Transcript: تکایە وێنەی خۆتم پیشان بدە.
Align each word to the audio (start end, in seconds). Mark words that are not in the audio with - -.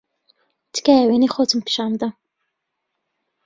تکایە 0.73 1.03
وێنەی 1.07 1.33
خۆتم 1.33 1.59
پیشان 1.65 1.91
بدە. 1.95 2.09